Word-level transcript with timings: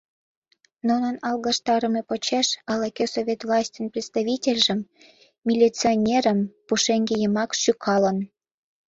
Нунын 0.87 1.15
алгаштарыме 1.29 2.01
почеш 2.09 2.47
ала-кӧ 2.71 3.05
Совет 3.13 3.41
властьын 3.47 3.85
представительжым, 3.93 4.79
милиционерым, 5.47 6.39
пушеҥге 6.67 7.15
йымак 7.21 7.51
шӱкалын. 7.61 8.17